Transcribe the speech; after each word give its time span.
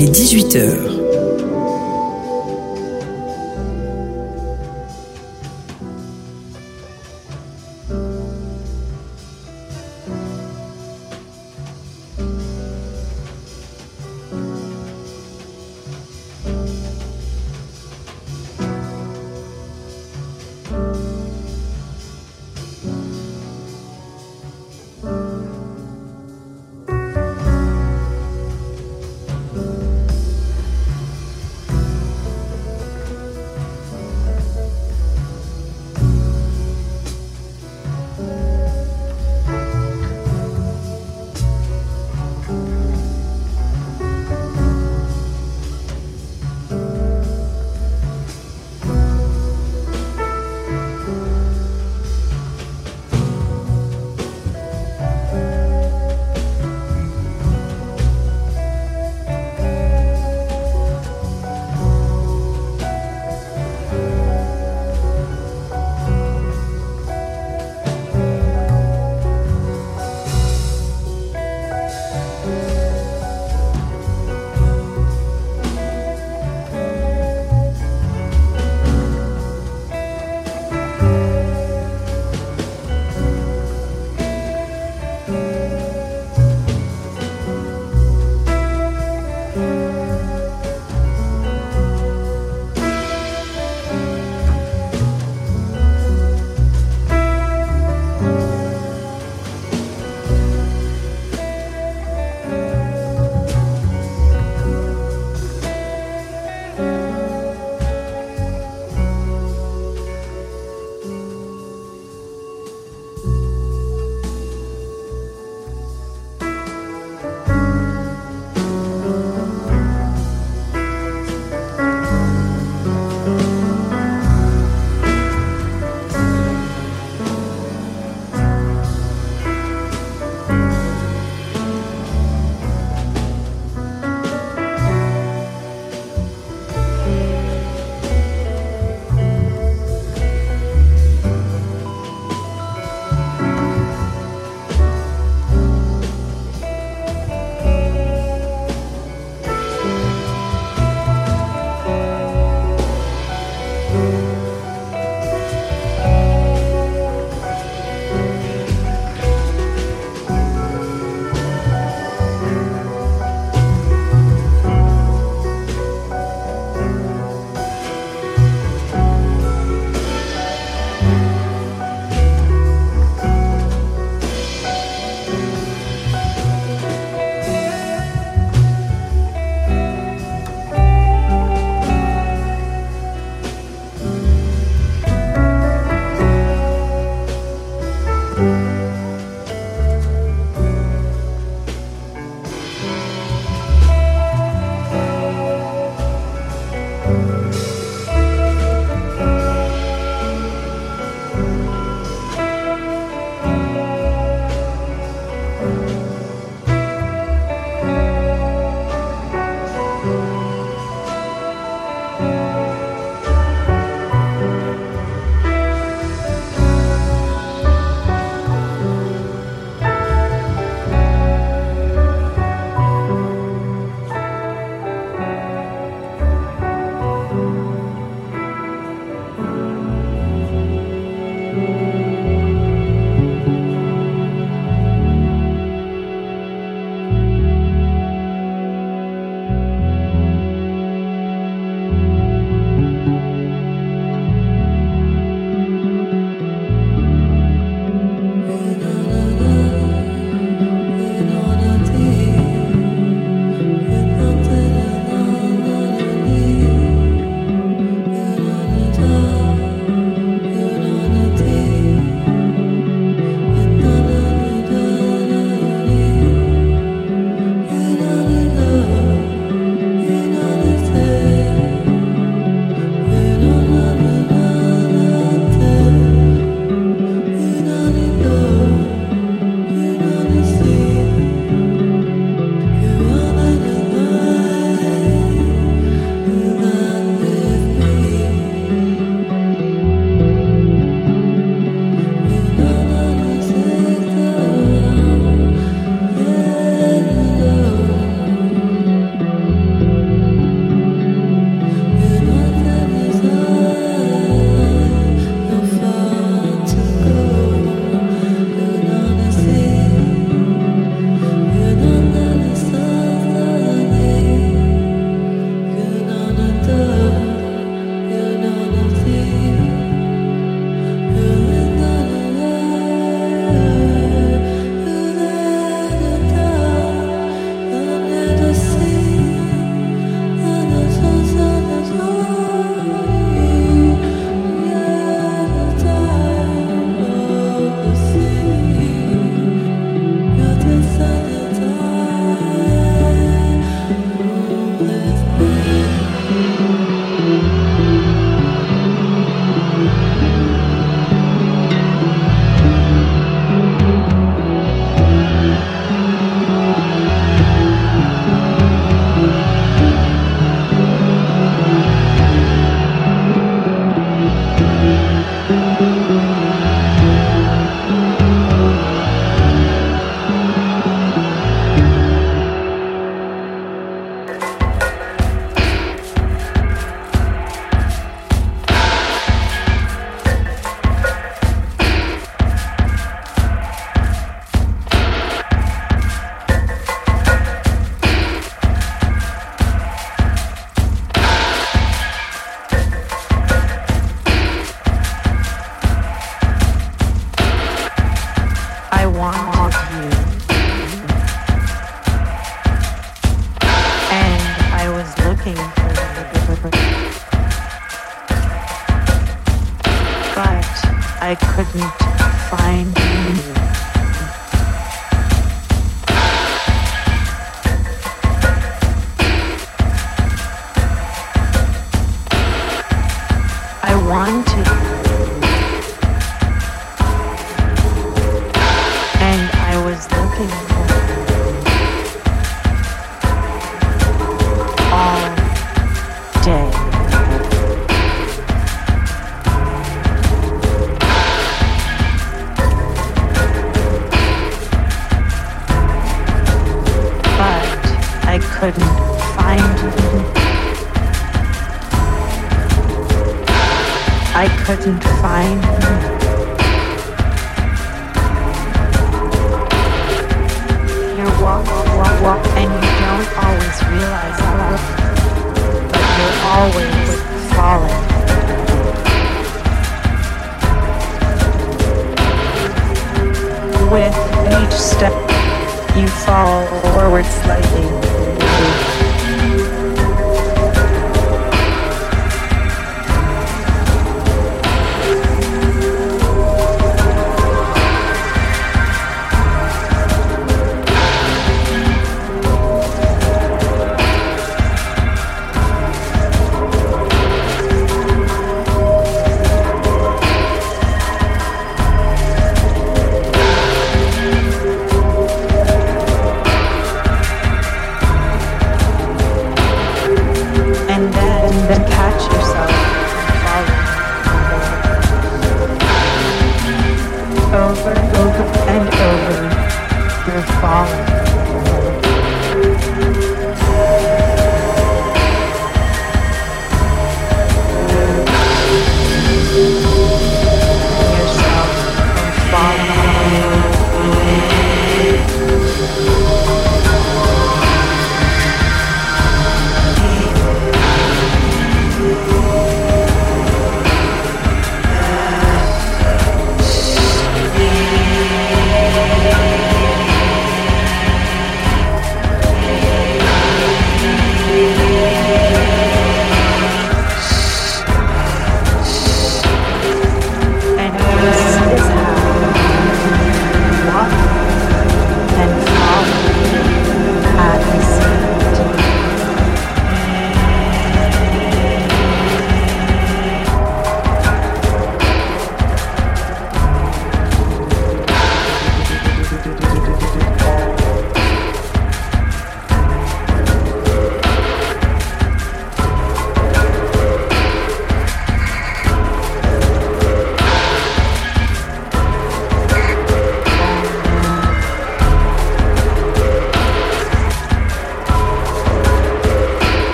Il 0.00 0.04
est 0.04 0.10
18h. 0.12 0.87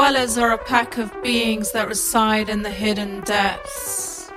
Dwellers 0.00 0.38
are 0.38 0.52
a 0.52 0.56
pack 0.56 0.96
of 0.96 1.12
beings 1.22 1.72
that 1.72 1.86
reside 1.86 2.48
in 2.48 2.62
the 2.62 2.70
hidden 2.70 3.20
depths. 3.20 4.32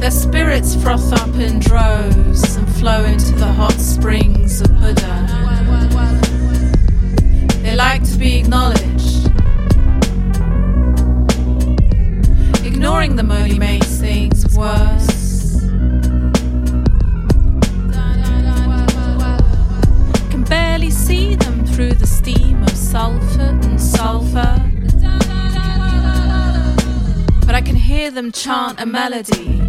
Their 0.00 0.10
spirits 0.10 0.74
froth 0.74 1.12
up 1.12 1.34
in 1.34 1.58
droves 1.58 2.56
and 2.56 2.66
flow 2.76 3.04
into 3.04 3.32
the 3.32 3.52
hot 3.52 3.74
springs 3.74 4.62
of 4.62 4.68
Buddha. 4.80 5.16
They 7.60 7.76
like 7.76 8.04
to 8.04 8.16
be 8.16 8.38
acknowledged. 8.38 9.26
Ignoring 12.64 13.16
them 13.16 13.30
only 13.30 13.58
makes 13.58 13.98
things 13.98 14.56
worse. 14.56 14.95
Sulfur 22.96 23.42
and 23.42 23.78
sulfur. 23.78 24.54
But 27.44 27.54
I 27.54 27.60
can 27.60 27.76
hear 27.76 28.10
them 28.10 28.32
chant 28.32 28.80
a 28.80 28.86
melody, 28.86 29.60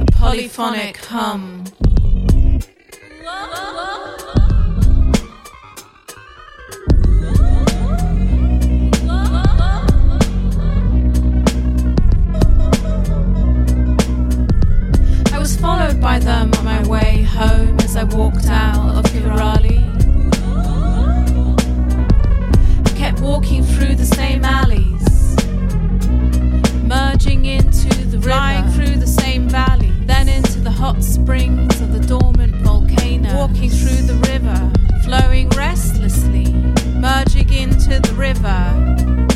a 0.00 0.06
polyphonic 0.12 0.96
hum. 0.96 1.64
I 15.34 15.38
was 15.38 15.54
followed 15.56 16.00
by 16.00 16.18
them 16.18 16.50
on 16.54 16.64
my 16.64 16.82
way 16.88 17.24
home 17.24 17.78
as 17.80 17.94
I 17.94 18.04
walked 18.04 18.46
out 18.46 18.96
of 18.96 19.04
Kirali. 19.12 19.83
walking 23.34 23.64
through 23.64 23.96
the 23.96 24.06
same 24.06 24.44
alleys, 24.44 25.34
merging 26.84 27.46
into 27.46 27.88
the 28.06 28.16
river, 28.18 28.28
flying 28.28 28.70
through 28.70 28.96
the 28.96 29.06
same 29.08 29.48
valley, 29.48 29.90
then 30.06 30.28
into 30.28 30.60
the 30.60 30.70
hot 30.70 31.02
springs 31.02 31.80
of 31.80 31.92
the 31.92 31.98
dormant 32.06 32.54
volcano, 32.62 33.34
walking 33.34 33.70
through 33.70 34.02
the 34.06 34.14
river, 34.30 34.72
flowing 35.02 35.48
restlessly, 35.48 36.52
merging 37.00 37.52
into 37.52 37.98
the 37.98 38.14
river. 38.14 39.33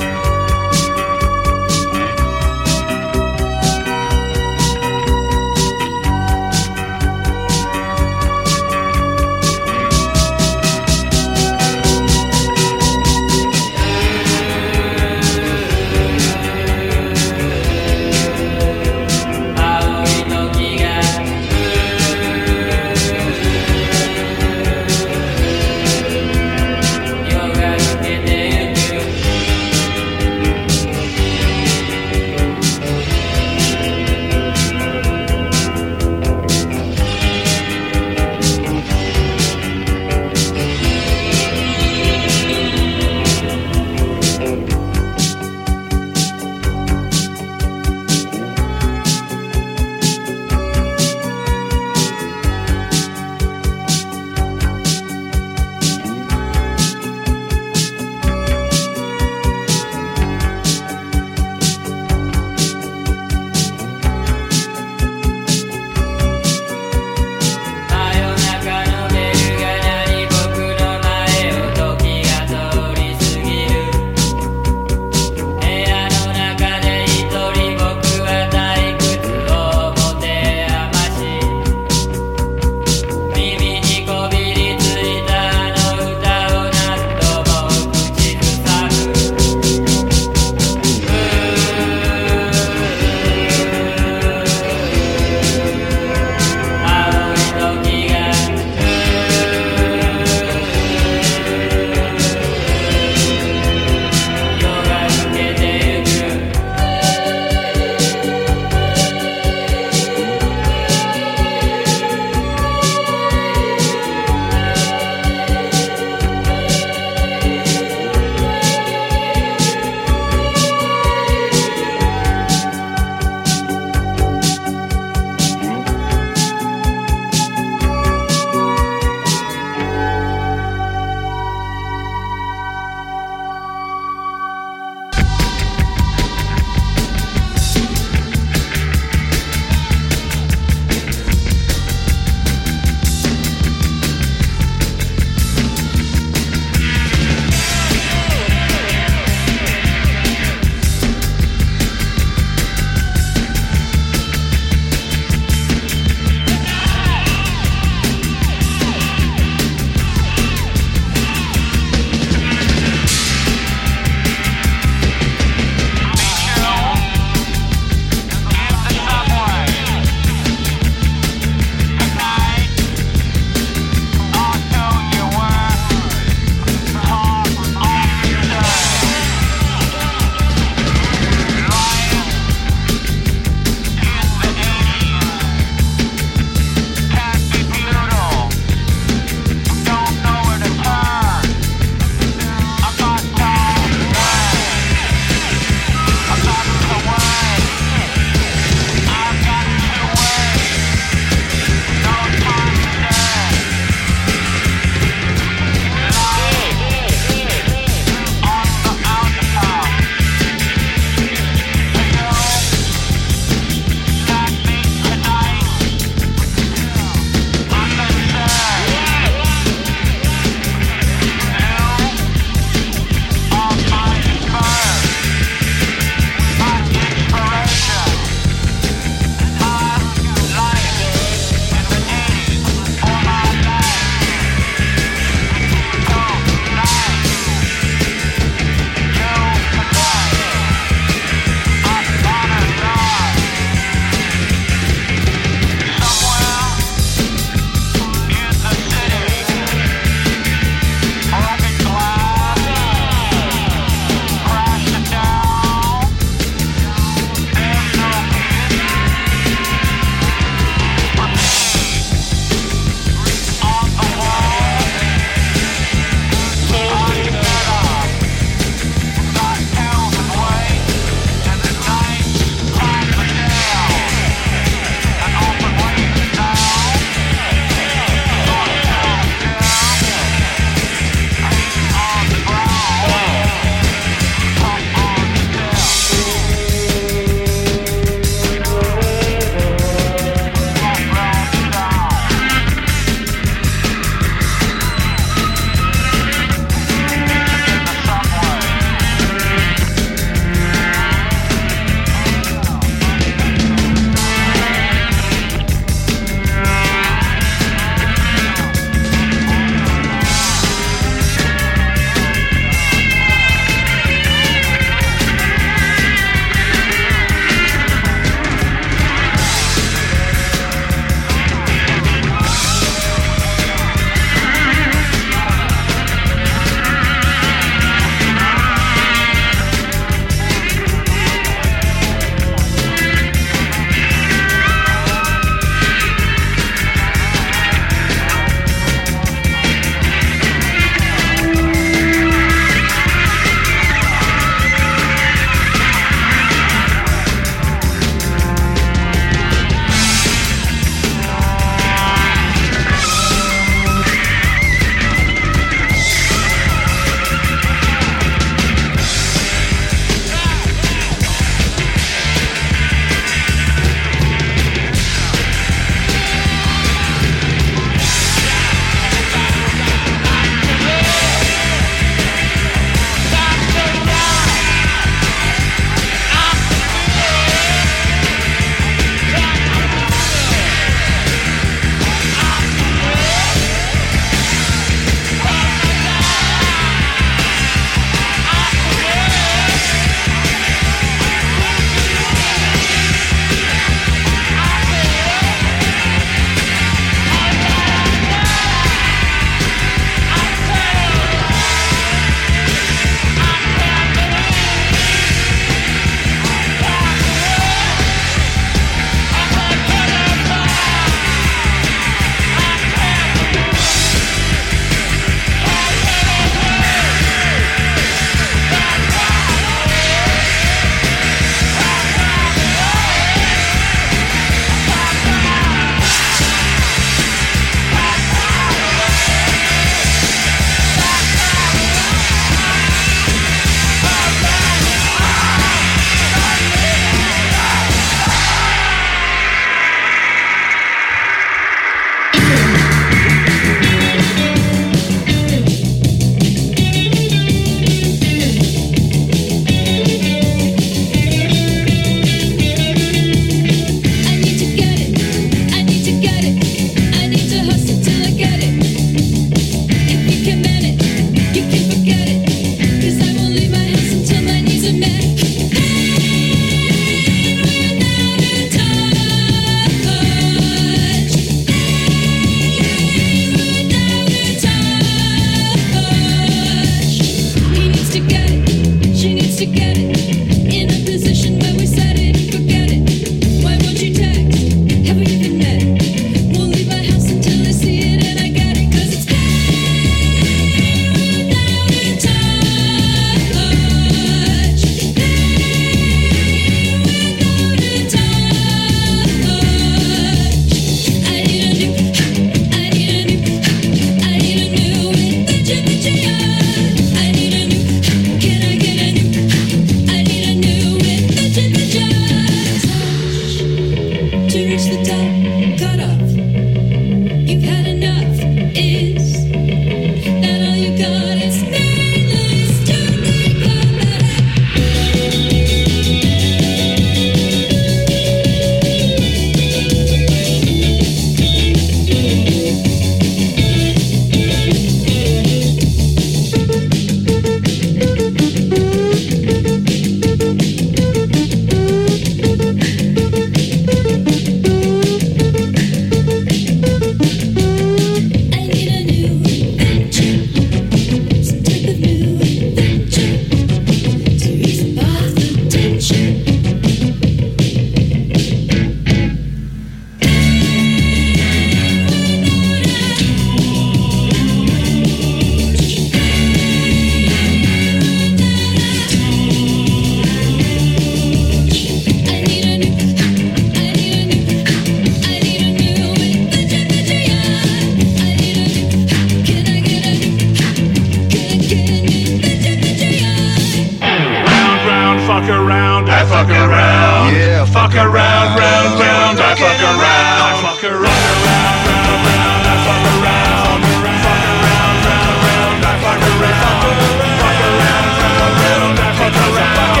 fuck 585.36 585.52
around, 585.52 586.08
I 586.08 586.24
fuck 586.24 586.48
around. 586.48 587.36
Yeah, 587.36 587.64
fuck 587.68 587.92
around, 587.92 588.56
round, 588.56 588.96
round, 588.96 589.36
I 589.36 589.52
fuck 589.52 589.80
around. 589.84 590.00
I 590.00 590.64
fuck 590.64 590.80
around, 590.80 591.36
round, 591.44 591.76
round, 592.24 592.64
I 592.64 592.76
fuck 592.80 593.04
around. 593.04 593.84
Fuck 593.84 594.16
around, 594.16 594.96
round, 595.04 595.36
round, 595.44 595.84
I 595.84 595.94
fuck 596.00 596.24
around. 596.24 596.88
Fuck 597.36 597.60
around, 597.68 598.16
round, 598.16 598.56
round, 598.64 598.96
I 598.96 599.12
fuck 599.12 599.36
around. 599.44 600.00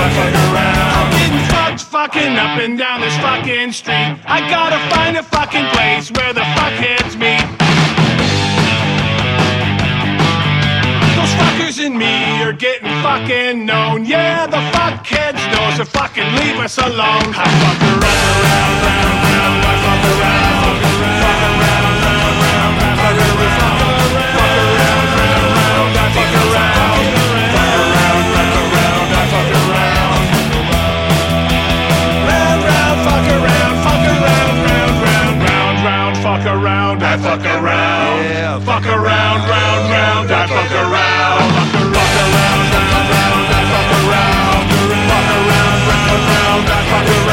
Fuck 0.00 0.16
around, 0.16 0.88
I'm 0.96 1.08
getting 1.12 1.44
fucked, 1.52 1.82
fucking 1.92 2.34
up 2.40 2.56
and 2.56 2.78
down 2.78 3.04
this 3.04 3.16
fucking 3.20 3.72
street. 3.72 4.16
I 4.24 4.40
gotta 4.48 4.80
find 4.94 5.16
a 5.18 5.22
fucking 5.22 5.68
place 5.76 6.10
where 6.16 6.32
the 6.32 6.44
fuck 6.56 6.72
hits 6.72 7.16
me. 7.16 7.59
me 12.00 12.40
are 12.42 12.56
getting 12.56 12.88
fucking 13.04 13.66
known. 13.66 14.06
Yeah, 14.06 14.46
the 14.46 14.62
fuckheads 14.72 15.42
know, 15.52 15.76
so 15.76 15.84
fucking 15.84 16.28
leave 16.40 16.56
us 16.56 16.78
alone. 16.78 17.28
I 17.36 17.46
fuck 17.60 17.80
around, 17.92 18.36
round, 18.48 18.76
round. 18.88 19.60
I 19.60 19.74
fuck 19.84 20.04
around, 20.12 20.56
fuck 20.64 20.80
around, 20.88 21.20
fuck 21.20 21.44
around, 21.50 22.00
round, 22.00 22.40
round. 22.40 22.80
Fuck 22.96 23.16
around, 23.20 23.44
fuck 26.16 26.32
around, 26.40 26.88
round, 27.56 27.92
round. 27.92 29.00
Fuck 36.24 36.46
around. 36.46 37.02
I 37.02 37.16
fuck 37.16 37.44
around, 37.44 38.16
yeah, 38.22 38.60
fuck 38.60 38.86
around, 38.86 39.38
round, 39.48 39.82
round, 39.90 40.30
I 40.30 40.46
fuck 40.46 40.72
around. 40.72 41.59
fuck 46.90 47.08
around. 47.08 47.29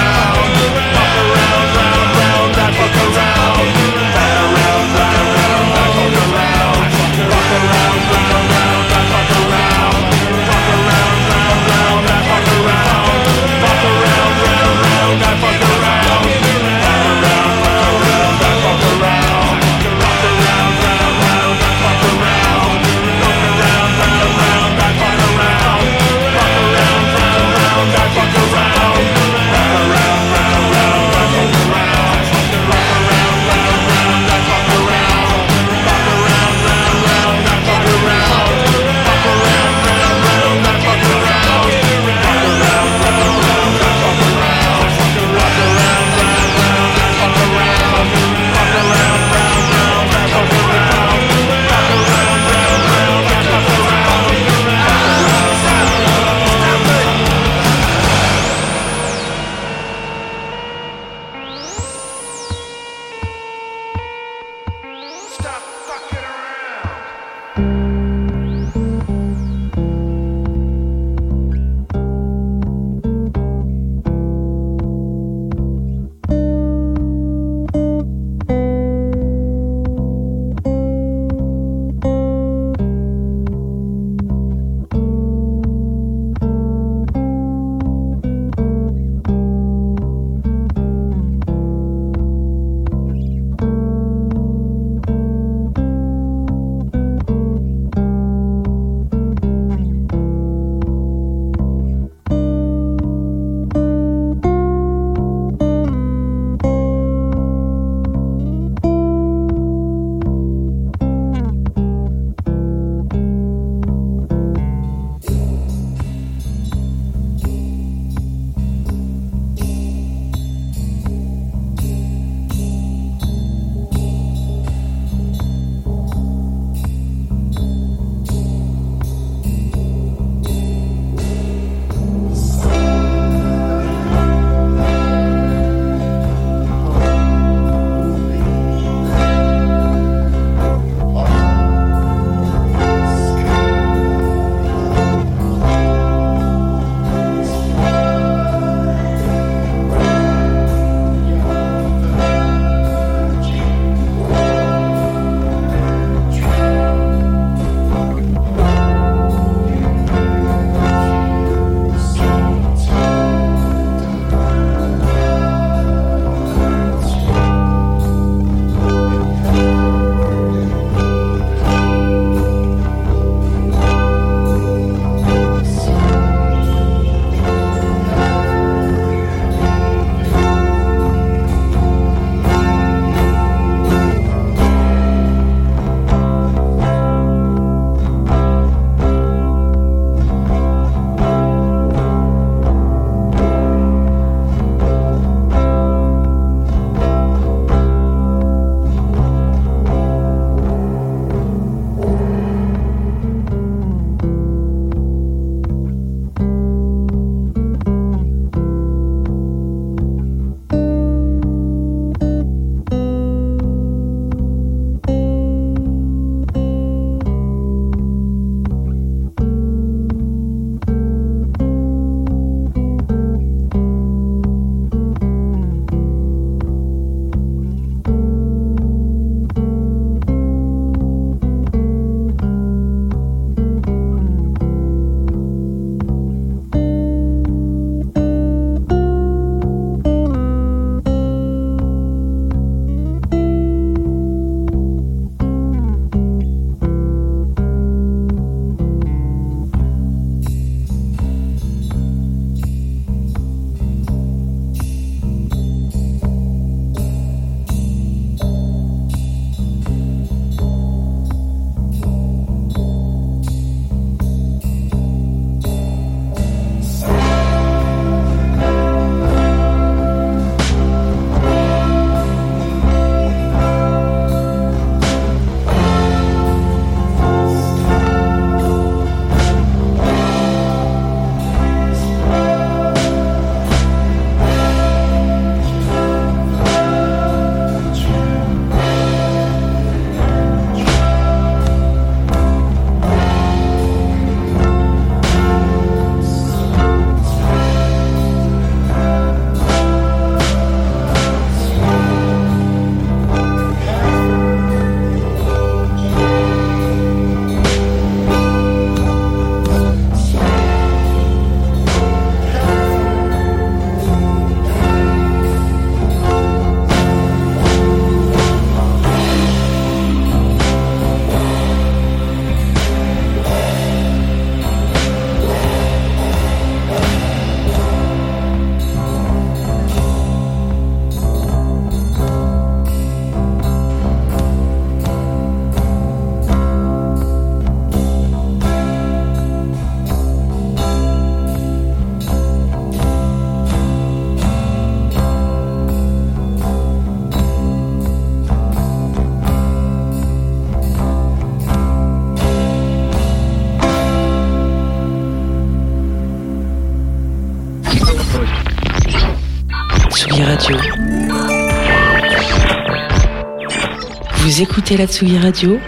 Vous 364.57 364.63
écoutez 364.63 364.97
la 364.97 365.05
Tsugi 365.05 365.37
Radio 365.37 365.79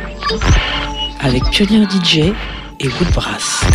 avec 1.22 1.42
Pionnier 1.50 1.88
DJ 1.90 2.36
et 2.80 2.88
Woodbrass. 2.88 3.66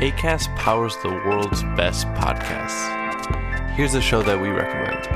ACAST 0.00 0.54
powers 0.54 0.96
the 1.02 1.08
world's 1.26 1.64
best 1.76 2.06
podcasts. 2.14 2.86
Here's 3.74 3.96
a 3.96 4.00
show 4.00 4.22
that 4.22 4.40
we 4.40 4.50
recommend. 4.50 5.15